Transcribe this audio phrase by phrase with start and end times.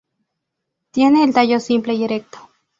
[0.89, 2.39] Tiene el tallo simple y erecto.